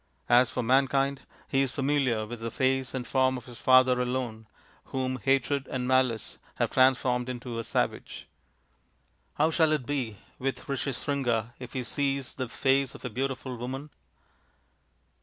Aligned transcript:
As 0.29 0.49
for 0.49 0.63
mankind 0.63 1.27
he 1.47 1.61
is 1.61 1.71
familiar 1.73 2.25
with 2.25 2.39
the 2.39 2.49
face 2.49 2.95
and 2.95 3.05
form 3.05 3.37
of 3.37 3.45
his 3.45 3.59
father 3.59 4.01
alone, 4.01 4.47
whom 4.85 5.17
hatred 5.19 5.67
and 5.67 5.87
malice 5.87 6.39
have 6.55 6.71
transformed 6.71 7.29
into 7.29 7.59
a 7.59 7.63
savage." 7.63 8.27
How 9.35 9.51
shall 9.51 9.71
it 9.73 9.85
be 9.85 10.17
with 10.39 10.65
Rishyasringa 10.67 11.53
if 11.59 11.73
he 11.73 11.83
sees 11.83 12.33
the 12.33 12.49
face 12.49 12.95
of 12.95 13.05
a 13.05 13.11
beautiful 13.11 13.55
woman 13.57 13.91